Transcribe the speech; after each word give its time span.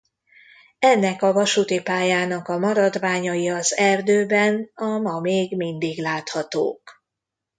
Ennek 0.79 1.21
a 1.21 1.33
vasúti 1.33 1.81
pályának 1.81 2.47
a 2.47 2.57
maradványai 2.57 3.49
az 3.49 3.77
erdőben 3.77 4.71
a 4.73 4.85
ma 4.85 5.19
még 5.19 5.55
mindig 5.57 5.99
láthatók. 6.01 7.03